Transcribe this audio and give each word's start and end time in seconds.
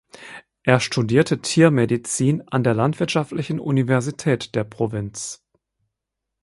Er 0.63 0.79
studierte 0.79 1.43
Tiermedizin 1.43 2.41
an 2.47 2.63
der 2.63 2.73
Landwirtschaftlichen 2.73 3.59
Universität 3.59 4.55
der 4.55 4.63
Provinz. 4.63 5.45